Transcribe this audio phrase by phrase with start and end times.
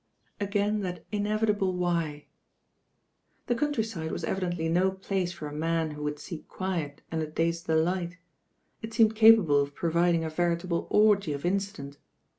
[0.39, 2.25] Again that inevitable Why."
[3.45, 7.27] The country side was evidently no place for; nin who would seek quiet and a
[7.27, 8.15] day's dclipht.
[8.81, 11.99] It seemed capable of providing a veritable orgy of incident.